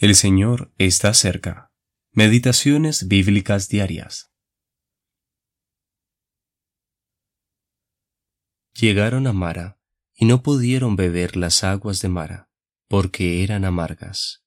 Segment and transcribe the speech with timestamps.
[0.00, 1.74] El Señor está cerca.
[2.12, 4.32] Meditaciones bíblicas diarias.
[8.72, 9.78] Llegaron a Mara
[10.14, 12.50] y no pudieron beber las aguas de Mara,
[12.88, 14.42] porque eran amargas.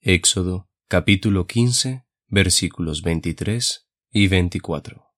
[0.00, 5.12] Éxodo capítulo 15 versículos 23 y 24.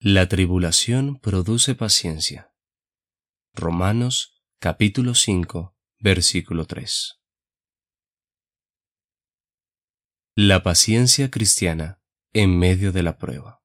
[0.00, 2.52] La tribulación produce paciencia.
[3.54, 7.21] Romanos capítulo 5 versículo 3.
[10.34, 12.00] La paciencia cristiana
[12.32, 13.62] en medio de la prueba.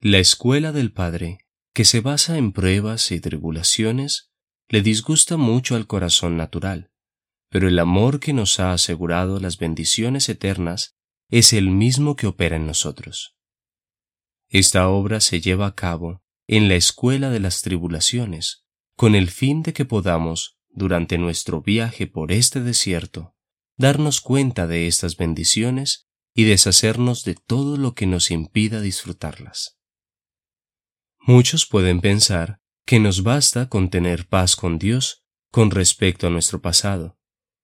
[0.00, 4.32] La escuela del Padre, que se basa en pruebas y tribulaciones,
[4.68, 6.90] le disgusta mucho al corazón natural,
[7.48, 10.96] pero el amor que nos ha asegurado las bendiciones eternas
[11.28, 13.36] es el mismo que opera en nosotros.
[14.48, 18.66] Esta obra se lleva a cabo en la escuela de las tribulaciones,
[18.96, 23.31] con el fin de que podamos, durante nuestro viaje por este desierto,
[23.82, 29.76] darnos cuenta de estas bendiciones y deshacernos de todo lo que nos impida disfrutarlas.
[31.18, 36.62] Muchos pueden pensar que nos basta con tener paz con Dios con respecto a nuestro
[36.62, 37.18] pasado,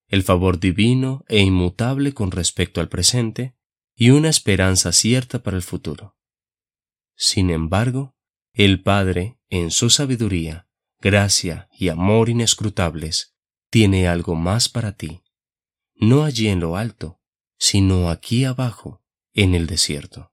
[0.08, 3.56] el favor divino e inmutable con respecto al presente
[3.94, 6.16] y una esperanza cierta para el futuro.
[7.14, 8.16] Sin embargo,
[8.52, 10.69] el Padre, en su sabiduría,
[11.00, 13.36] gracia y amor inescrutables,
[13.70, 15.22] tiene algo más para ti
[15.98, 17.20] no allí en lo alto,
[17.58, 19.02] sino aquí abajo,
[19.34, 20.32] en el desierto.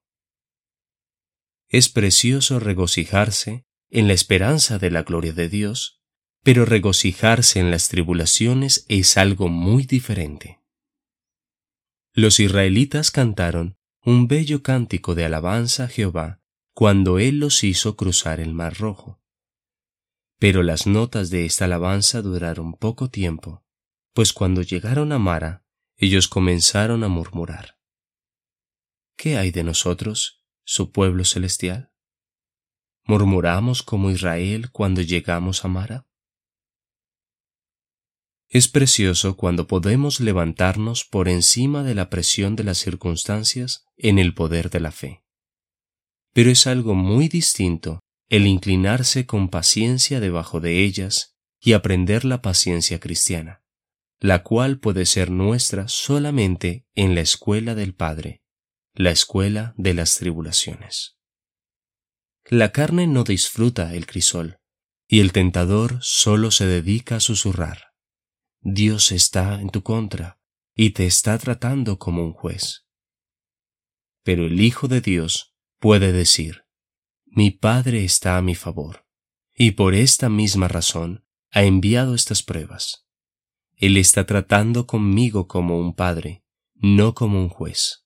[1.68, 6.02] Es precioso regocijarse en la esperanza de la gloria de Dios,
[6.44, 10.62] pero regocijarse en las tribulaciones es algo muy diferente.
[12.14, 16.42] Los israelitas cantaron un bello cántico de alabanza a Jehová
[16.74, 19.20] cuando Él los hizo cruzar el mar rojo.
[20.38, 23.65] Pero las notas de esta alabanza duraron poco tiempo,
[24.16, 25.66] pues cuando llegaron a Mara,
[25.98, 27.78] ellos comenzaron a murmurar.
[29.18, 31.92] ¿Qué hay de nosotros, su pueblo celestial?
[33.04, 36.08] ¿Murmuramos como Israel cuando llegamos a Mara?
[38.48, 44.34] Es precioso cuando podemos levantarnos por encima de la presión de las circunstancias en el
[44.34, 45.26] poder de la fe.
[46.32, 52.42] Pero es algo muy distinto el inclinarse con paciencia debajo de ellas y aprender la
[52.42, 53.65] paciencia cristiana
[54.20, 58.44] la cual puede ser nuestra solamente en la escuela del Padre,
[58.94, 61.18] la escuela de las tribulaciones.
[62.46, 64.60] La carne no disfruta el crisol,
[65.08, 67.94] y el tentador solo se dedica a susurrar.
[68.62, 70.40] Dios está en tu contra
[70.74, 72.88] y te está tratando como un juez.
[74.24, 76.66] Pero el Hijo de Dios puede decir,
[77.26, 79.06] mi Padre está a mi favor,
[79.54, 83.05] y por esta misma razón ha enviado estas pruebas
[83.78, 86.44] él está tratando conmigo como un padre,
[86.76, 88.06] no como un juez.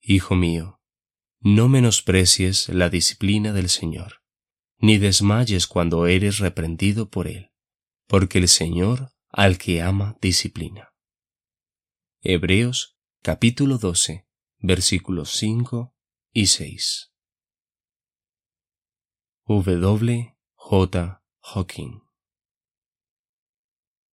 [0.00, 0.80] Hijo mío,
[1.40, 4.22] no menosprecies la disciplina del Señor,
[4.78, 7.50] ni desmayes cuando eres reprendido por Él,
[8.06, 10.94] porque el Señor al que ama disciplina.
[12.22, 14.26] Hebreos capítulo 12
[14.60, 15.94] versículos 5
[16.32, 17.12] y 6.
[19.46, 20.36] W.
[20.54, 21.22] J.
[21.40, 22.07] Hawking